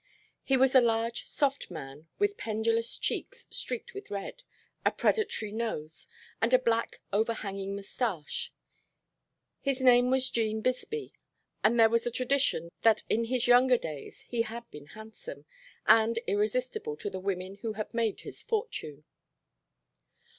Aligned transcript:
He 0.43 0.57
was 0.57 0.73
a 0.73 0.81
large 0.81 1.27
soft 1.27 1.69
man 1.69 2.07
with 2.17 2.35
pendulous 2.35 2.97
cheeks 2.97 3.45
streaked 3.51 3.93
with 3.93 4.09
red, 4.09 4.41
a 4.83 4.89
predatory 4.89 5.51
nose, 5.51 6.07
and 6.41 6.51
a 6.55 6.57
black 6.57 7.01
overhanging 7.13 7.75
mustache. 7.75 8.51
His 9.59 9.79
name 9.79 10.09
was 10.09 10.31
'Gene 10.31 10.61
Bisbee, 10.61 11.13
and 11.63 11.79
there 11.79 11.87
was 11.87 12.07
a 12.07 12.09
tradition 12.09 12.71
that 12.81 13.03
in 13.11 13.25
his 13.25 13.45
younger 13.45 13.77
days 13.77 14.21
he 14.21 14.41
had 14.41 14.67
been 14.71 14.87
handsome, 14.87 15.45
and 15.85 16.17
irresistible 16.25 16.97
to 16.97 17.11
the 17.11 17.19
women 17.19 17.57
who 17.57 17.73
had 17.73 17.93
made 17.93 18.21
his 18.21 18.41
fortune. 18.41 19.03